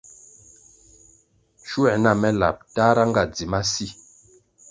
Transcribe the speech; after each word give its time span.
Schuer 1.65 1.97
na 2.03 2.11
me 2.21 2.29
lab 2.39 2.57
tahra 2.75 3.03
nga 3.09 3.23
dzi 3.33 3.45
masi. 3.51 3.87